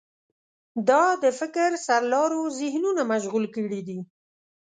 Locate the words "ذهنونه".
2.59-3.01